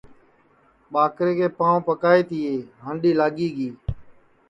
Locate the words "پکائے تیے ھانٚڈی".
1.87-3.11